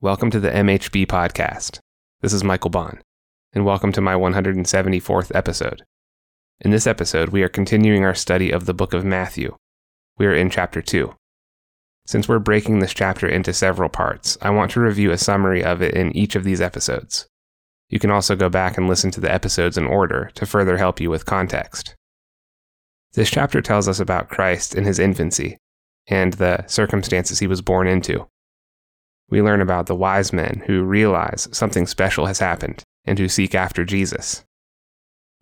[0.00, 1.80] Welcome to the MHB podcast.
[2.20, 3.00] This is Michael Bond,
[3.52, 5.82] and welcome to my 174th episode.
[6.60, 9.56] In this episode, we are continuing our study of the book of Matthew.
[10.16, 11.12] We are in chapter 2.
[12.06, 15.82] Since we're breaking this chapter into several parts, I want to review a summary of
[15.82, 17.26] it in each of these episodes.
[17.90, 21.00] You can also go back and listen to the episodes in order to further help
[21.00, 21.96] you with context.
[23.14, 25.58] This chapter tells us about Christ in his infancy
[26.06, 28.28] and the circumstances he was born into
[29.30, 33.54] we learn about the wise men who realize something special has happened and who seek
[33.54, 34.44] after Jesus.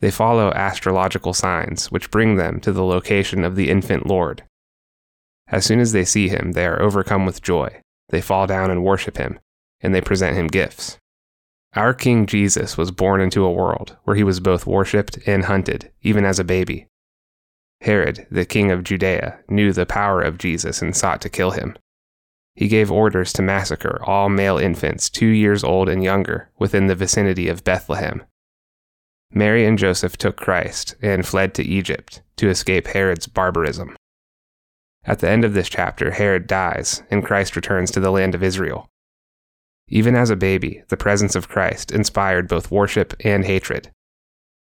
[0.00, 4.42] They follow astrological signs, which bring them to the location of the infant Lord.
[5.48, 7.80] As soon as they see him, they are overcome with joy.
[8.10, 9.38] They fall down and worship him,
[9.80, 10.98] and they present him gifts.
[11.74, 15.92] Our King Jesus was born into a world where he was both worshipped and hunted,
[16.02, 16.86] even as a baby.
[17.82, 21.76] Herod, the king of Judea, knew the power of Jesus and sought to kill him
[22.56, 26.94] he gave orders to massacre all male infants two years old and younger within the
[26.94, 28.24] vicinity of Bethlehem.
[29.30, 33.94] Mary and Joseph took Christ and fled to Egypt to escape Herod's barbarism.
[35.04, 38.42] At the end of this chapter, Herod dies, and Christ returns to the land of
[38.42, 38.88] Israel.
[39.88, 43.90] Even as a baby, the presence of Christ inspired both worship and hatred.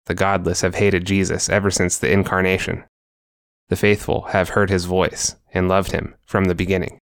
[0.07, 2.83] The godless have hated Jesus ever since the incarnation.
[3.69, 6.99] The faithful have heard his voice and loved him from the beginning.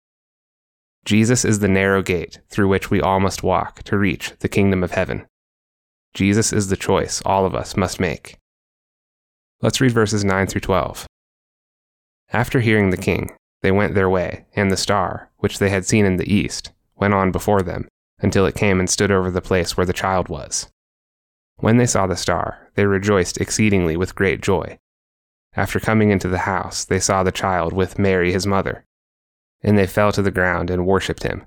[1.04, 4.84] Jesus is the narrow gate through which we all must walk to reach the kingdom
[4.84, 5.26] of heaven.
[6.12, 8.36] Jesus is the choice all of us must make.
[9.62, 11.06] Let's read verses 9 through 12.
[12.32, 16.04] After hearing the king, they went their way, and the star, which they had seen
[16.04, 17.88] in the east, went on before them,
[18.20, 20.68] until it came and stood over the place where the child was.
[21.56, 24.78] When they saw the star, they rejoiced exceedingly with great joy.
[25.54, 28.84] After coming into the house, they saw the child with Mary his mother
[29.62, 31.46] and they fell to the ground and worshipped him.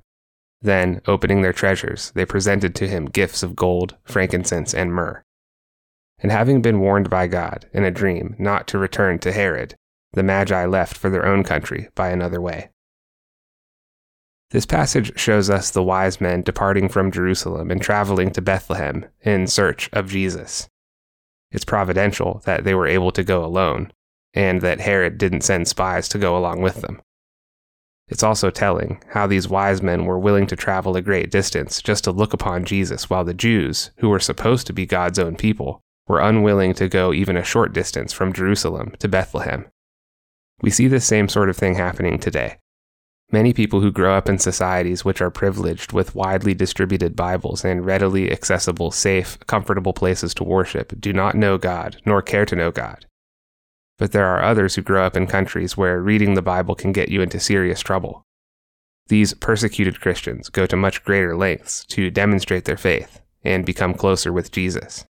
[0.61, 5.23] Then, opening their treasures, they presented to him gifts of gold, frankincense, and myrrh.
[6.19, 9.75] And having been warned by God in a dream not to return to Herod,
[10.13, 12.69] the Magi left for their own country by another way.
[14.51, 19.47] This passage shows us the wise men departing from Jerusalem and traveling to Bethlehem in
[19.47, 20.69] search of Jesus.
[21.51, 23.91] It's providential that they were able to go alone,
[24.33, 27.01] and that Herod didn't send spies to go along with them.
[28.13, 32.03] It's also telling how these wise men were willing to travel a great distance just
[32.03, 35.81] to look upon Jesus, while the Jews, who were supposed to be God's own people,
[36.07, 39.65] were unwilling to go even a short distance from Jerusalem to Bethlehem.
[40.61, 42.59] We see this same sort of thing happening today.
[43.31, 47.83] Many people who grow up in societies which are privileged with widely distributed Bibles and
[47.83, 52.69] readily accessible, safe, comfortable places to worship do not know God nor care to know
[52.69, 53.07] God
[53.97, 57.09] but there are others who grow up in countries where reading the Bible can get
[57.09, 58.23] you into serious trouble.
[59.07, 64.31] These persecuted Christians go to much greater lengths to demonstrate their faith and become closer
[64.31, 65.05] with Jesus.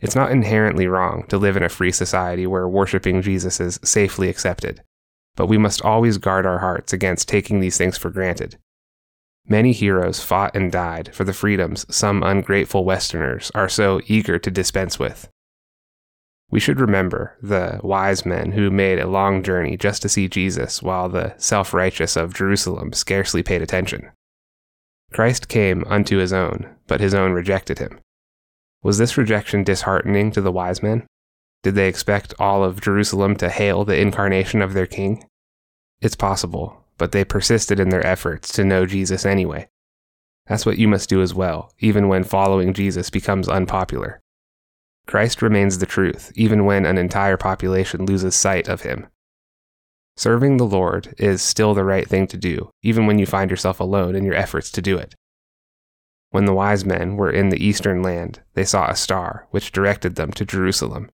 [0.00, 4.28] It's not inherently wrong to live in a free society where worshiping Jesus is safely
[4.28, 4.82] accepted,
[5.36, 8.58] but we must always guard our hearts against taking these things for granted.
[9.46, 14.50] Many heroes fought and died for the freedoms some ungrateful Westerners are so eager to
[14.50, 15.28] dispense with.
[16.50, 20.82] We should remember the wise men who made a long journey just to see Jesus,
[20.82, 24.10] while the self righteous of Jerusalem scarcely paid attention.
[25.12, 28.00] Christ came unto his own, but his own rejected him.
[28.82, 31.06] Was this rejection disheartening to the wise men?
[31.62, 35.26] Did they expect all of Jerusalem to hail the incarnation of their king?
[36.00, 39.68] It's possible, but they persisted in their efforts to know Jesus anyway.
[40.46, 44.20] That's what you must do as well, even when following Jesus becomes unpopular.
[45.08, 49.06] Christ remains the truth, even when an entire population loses sight of him.
[50.18, 53.80] Serving the Lord is still the right thing to do, even when you find yourself
[53.80, 55.14] alone in your efforts to do it.
[56.30, 60.16] When the wise men were in the eastern land, they saw a star, which directed
[60.16, 61.08] them to Jerusalem.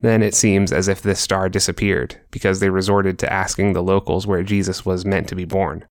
[0.00, 4.26] Then it seems as if this star disappeared, because they resorted to asking the locals
[4.26, 5.86] where Jesus was meant to be born.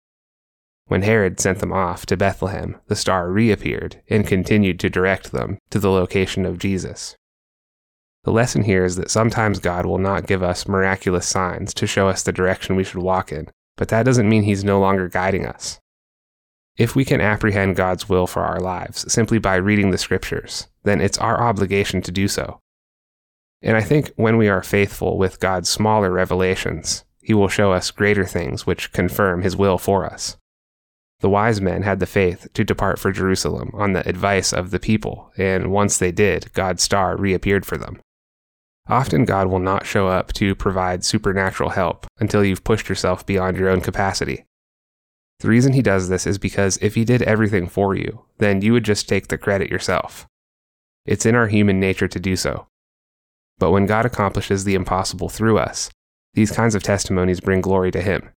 [0.87, 5.57] When Herod sent them off to Bethlehem, the star reappeared and continued to direct them
[5.69, 7.15] to the location of Jesus.
[8.23, 12.07] The lesson here is that sometimes God will not give us miraculous signs to show
[12.07, 15.45] us the direction we should walk in, but that doesn't mean He's no longer guiding
[15.45, 15.79] us.
[16.77, 21.01] If we can apprehend God's will for our lives simply by reading the Scriptures, then
[21.01, 22.59] it's our obligation to do so.
[23.61, 27.91] And I think when we are faithful with God's smaller revelations, He will show us
[27.91, 30.37] greater things which confirm His will for us.
[31.23, 34.79] The wise men had the faith to depart for Jerusalem on the advice of the
[34.79, 38.01] people, and once they did, God's star reappeared for them.
[38.89, 43.55] Often God will not show up to provide supernatural help until you've pushed yourself beyond
[43.55, 44.43] your own capacity.
[45.39, 48.73] The reason he does this is because if he did everything for you, then you
[48.73, 50.27] would just take the credit yourself.
[51.05, 52.67] It's in our human nature to do so.
[53.59, 55.89] But when God accomplishes the impossible through us,
[56.33, 58.29] these kinds of testimonies bring glory to him.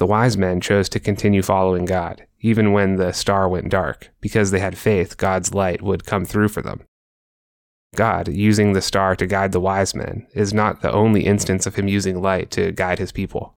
[0.00, 4.50] The wise men chose to continue following God, even when the star went dark, because
[4.50, 6.84] they had faith God's light would come through for them.
[7.94, 11.74] God, using the star to guide the wise men, is not the only instance of
[11.74, 13.52] him using light to guide his people.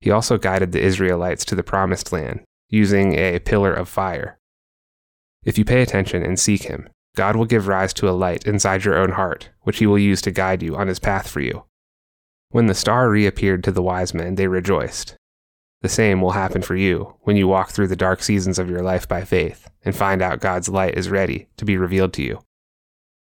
[0.00, 2.40] He also guided the Israelites to the promised land,
[2.70, 4.38] using a pillar of fire.
[5.44, 8.86] If you pay attention and seek him, God will give rise to a light inside
[8.86, 11.64] your own heart, which he will use to guide you on his path for you.
[12.48, 15.14] When the star reappeared to the wise men, they rejoiced.
[15.82, 18.82] The same will happen for you when you walk through the dark seasons of your
[18.82, 22.40] life by faith and find out God's light is ready to be revealed to you.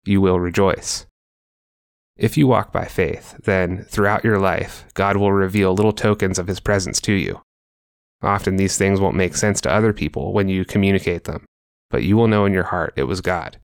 [0.06, 1.08] You will rejoice.
[2.16, 6.46] If you walk by faith, then throughout your life, God will reveal little tokens of
[6.48, 7.42] his presence to you.
[8.22, 11.46] Often these things won't make sense to other people when you communicate them,
[11.90, 13.58] but you will know in your heart it was God.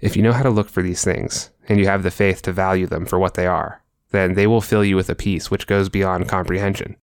[0.00, 2.52] If you know how to look for these things, and you have the faith to
[2.52, 3.82] value them for what they are,
[4.12, 6.96] then they will fill you with a peace which goes beyond comprehension.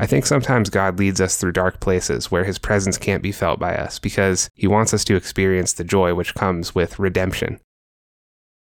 [0.00, 3.58] I think sometimes God leads us through dark places where his presence can't be felt
[3.58, 7.58] by us because he wants us to experience the joy which comes with redemption.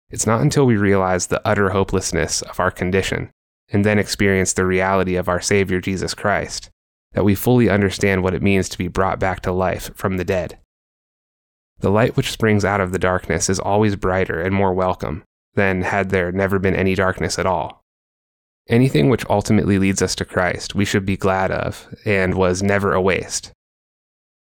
[0.09, 3.31] It's not until we realize the utter hopelessness of our condition
[3.69, 6.71] and then experience the reality of our Savior Jesus Christ
[7.13, 10.25] that we fully understand what it means to be brought back to life from the
[10.25, 10.59] dead.
[11.79, 15.23] The light which springs out of the darkness is always brighter and more welcome
[15.55, 17.83] than had there never been any darkness at all.
[18.69, 22.93] Anything which ultimately leads us to Christ, we should be glad of, and was never
[22.93, 23.53] a waste.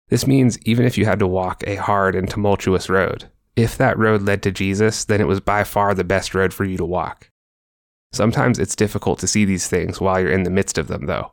[0.08, 3.99] This means even if you had to walk a hard and tumultuous road, if that
[3.99, 6.84] road led to Jesus, then it was by far the best road for you to
[6.87, 7.28] walk.
[8.12, 11.32] Sometimes it's difficult to see these things while you're in the midst of them, though.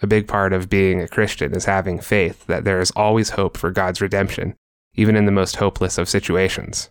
[0.00, 3.58] A big part of being a Christian is having faith that there is always hope
[3.58, 4.54] for God's redemption,
[4.94, 6.90] even in the most hopeless of situations.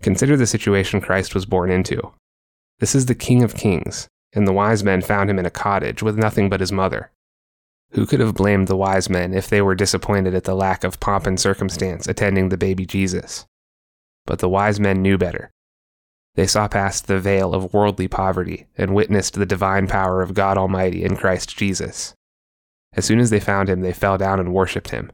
[0.00, 2.12] Consider the situation Christ was born into.
[2.78, 6.02] This is the King of Kings, and the wise men found him in a cottage
[6.02, 7.10] with nothing but his mother.
[7.92, 11.00] Who could have blamed the wise men if they were disappointed at the lack of
[11.00, 13.46] pomp and circumstance attending the baby Jesus?
[14.24, 15.50] But the wise men knew better.
[16.34, 20.56] They saw past the veil of worldly poverty and witnessed the divine power of God
[20.56, 22.14] Almighty in Christ Jesus.
[22.94, 25.12] As soon as they found him, they fell down and worshipped him.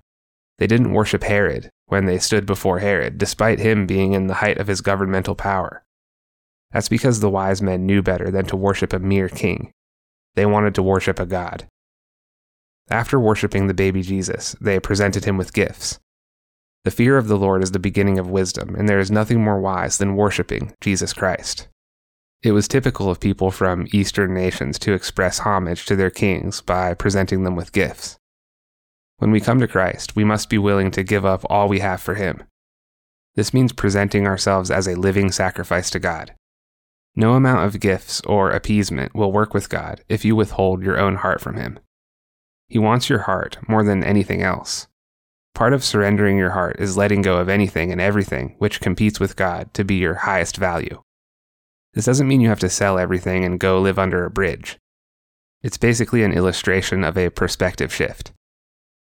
[0.59, 4.59] They didn't worship Herod when they stood before Herod, despite him being in the height
[4.59, 5.83] of his governmental power.
[6.73, 9.73] That's because the wise men knew better than to worship a mere king.
[10.35, 11.67] They wanted to worship a god.
[12.91, 15.99] After worshiping the baby Jesus, they presented him with gifts.
[16.85, 19.61] The fear of the Lord is the beginning of wisdom, and there is nothing more
[19.61, 21.69] wise than worshiping Jesus Christ.
[22.43, 26.95] It was typical of people from Eastern nations to express homage to their kings by
[26.95, 28.17] presenting them with gifts.
[29.17, 32.01] When we come to Christ, we must be willing to give up all we have
[32.01, 32.45] for Him.
[33.35, 36.33] This means presenting ourselves as a living sacrifice to God.
[37.19, 41.17] No amount of gifts or appeasement will work with God if you withhold your own
[41.17, 41.81] heart from Him.
[42.69, 44.87] He wants your heart more than anything else.
[45.53, 49.35] Part of surrendering your heart is letting go of anything and everything which competes with
[49.35, 51.03] God to be your highest value.
[51.93, 54.79] This doesn't mean you have to sell everything and go live under a bridge.
[55.61, 58.31] It's basically an illustration of a perspective shift.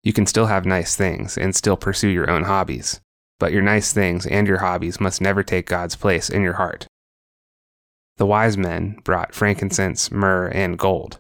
[0.04, 3.00] You can still have nice things and still pursue your own hobbies,
[3.40, 6.88] but your nice things and your hobbies must never take God's place in your heart.
[8.22, 11.18] The wise men brought frankincense, myrrh, and gold.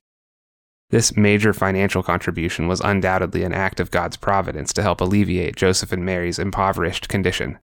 [0.91, 5.91] This major financial contribution was undoubtedly an act of God's providence to help alleviate Joseph
[5.91, 7.57] and Mary's impoverished condition.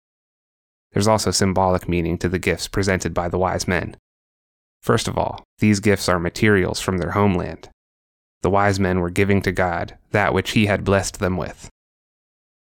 [0.91, 3.97] There's also symbolic meaning to the gifts presented by the wise men.
[4.83, 7.69] First of all, these gifts are materials from their homeland.
[8.43, 11.71] The wise men were giving to God that which He had blessed them with.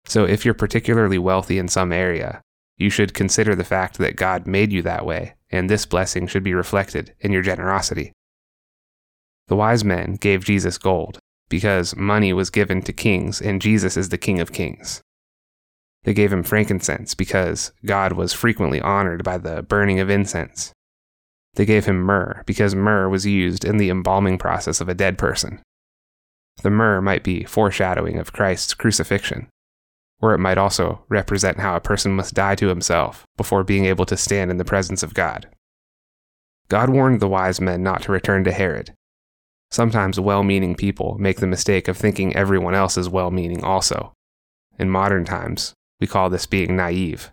[0.04, 2.42] So if you're particularly wealthy in some area,
[2.76, 6.42] you should consider the fact that God made you that way and this blessing should
[6.42, 8.12] be reflected in your generosity.
[9.48, 14.08] The wise men gave Jesus gold, because money was given to kings, and Jesus is
[14.08, 15.02] the King of kings.
[16.02, 20.72] They gave him frankincense, because God was frequently honored by the burning of incense.
[21.54, 25.16] They gave him myrrh, because myrrh was used in the embalming process of a dead
[25.18, 25.62] person.
[26.62, 29.48] The myrrh might be foreshadowing of Christ's crucifixion,
[30.20, 34.06] or it might also represent how a person must die to himself before being able
[34.06, 35.48] to stand in the presence of God.
[36.68, 38.94] God warned the wise men not to return to Herod.
[39.70, 44.12] Sometimes well meaning people make the mistake of thinking everyone else is well meaning also.
[44.78, 47.32] In modern times, we call this being naive.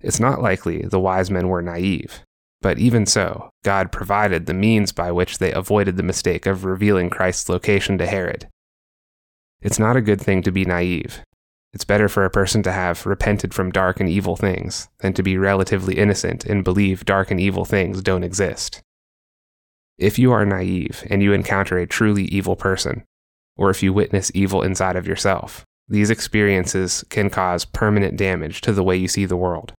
[0.00, 2.22] It's not likely the wise men were naive,
[2.62, 7.10] But even so, God provided the means by which they avoided the mistake of revealing
[7.10, 8.48] Christ's location to Herod.
[9.60, 11.22] It's not a good thing to be naive.
[11.72, 15.22] It's better for a person to have repented from dark and evil things than to
[15.22, 18.82] be relatively innocent and believe dark and evil things don't exist.
[19.98, 23.04] If you are naive and you encounter a truly evil person,
[23.56, 28.72] or if you witness evil inside of yourself, these experiences can cause permanent damage to
[28.72, 29.72] the way you see the world.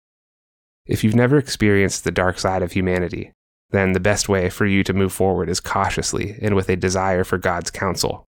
[0.86, 3.32] If you've never experienced the dark side of humanity,
[3.70, 7.24] then the best way for you to move forward is cautiously and with a desire
[7.24, 8.24] for God's counsel.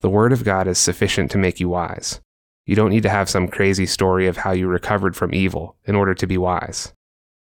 [0.00, 2.20] The Word of God is sufficient to make you wise.
[2.68, 5.94] You don't need to have some crazy story of how you recovered from evil in
[5.94, 6.92] order to be wise.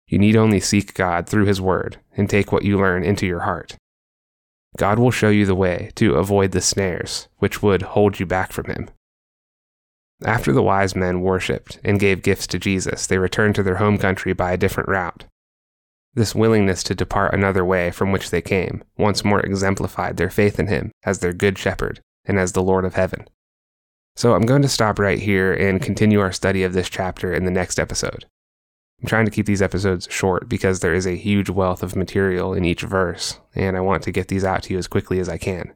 [0.07, 3.41] You need only seek God through His Word and take what you learn into your
[3.41, 3.75] heart.
[4.77, 8.53] God will show you the way to avoid the snares which would hold you back
[8.53, 8.89] from Him.
[10.23, 13.97] After the wise men worshipped and gave gifts to Jesus, they returned to their home
[13.97, 15.25] country by a different route.
[16.13, 20.61] This willingness to depart another way from which they came once more exemplified their faith
[20.61, 23.27] in him as their good shepherd and as the Lord of heaven.
[24.19, 27.45] So I'm going to stop right here and continue our study of this chapter in
[27.45, 28.25] the next episode.
[29.01, 32.53] I'm trying to keep these episodes short because there is a huge wealth of material
[32.53, 35.29] in each verse, and I want to get these out to you as quickly as
[35.29, 35.71] I can.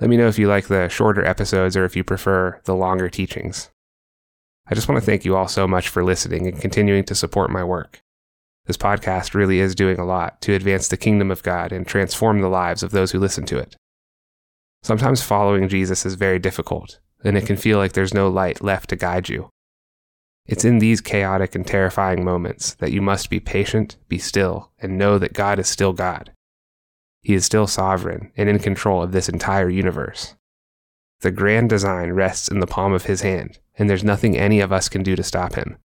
[0.00, 3.10] Let me know if you like the shorter episodes or if you prefer the longer
[3.10, 3.68] teachings.
[4.66, 7.50] I just want to thank you all so much for listening and continuing to support
[7.50, 8.00] my work.
[8.64, 12.40] This podcast really is doing a lot to advance the kingdom of God and transform
[12.40, 13.76] the lives of those who listen to it.
[14.82, 18.88] Sometimes following Jesus is very difficult, and it can feel like there's no light left
[18.90, 19.50] to guide you.
[20.46, 24.96] It's in these chaotic and terrifying moments that you must be patient, be still, and
[24.96, 26.32] know that God is still God.
[27.22, 30.36] He is still sovereign and in control of this entire universe.
[31.22, 34.70] The grand design rests in the palm of his hand, and there's nothing any of
[34.70, 35.78] us can do to stop him.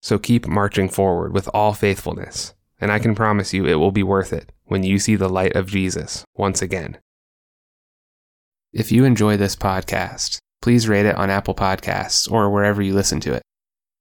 [0.00, 4.04] So keep marching forward with all faithfulness, and I can promise you it will be
[4.04, 6.98] worth it when you see the light of Jesus once again.
[8.72, 13.20] If you enjoy this podcast, please rate it on Apple Podcasts or wherever you listen
[13.20, 13.42] to it.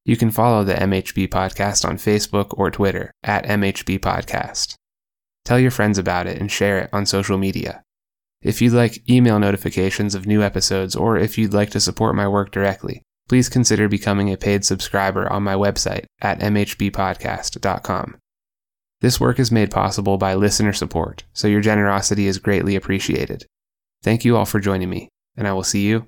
[0.05, 4.75] You can follow the MHB Podcast on Facebook or Twitter at MHB Podcast.
[5.43, 7.83] Tell your friends about it and share it on social media.
[8.41, 12.27] If you'd like email notifications of new episodes or if you'd like to support my
[12.27, 18.17] work directly, please consider becoming a paid subscriber on my website at mhbpodcast.com.
[19.01, 23.45] This work is made possible by listener support, so your generosity is greatly appreciated.
[24.03, 26.07] Thank you all for joining me, and I will see you